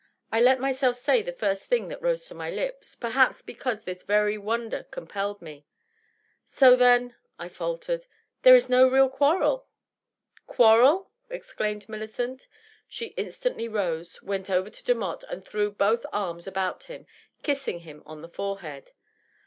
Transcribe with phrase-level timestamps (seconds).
[0.31, 4.01] I let myself say the first thing that rose to my lips— ^perhaps because this
[4.01, 5.67] very won der compelled me."
[6.47, 8.07] So, then," I faltered,"
[8.41, 9.67] there is no real quarrel
[10.57, 12.47] ?""Quarrel 1" exclaimed Millicent.
[12.87, 17.05] She instantly rose, went over to Demotte, and threw both arms about him,
[17.43, 18.93] kissing him on the forehead.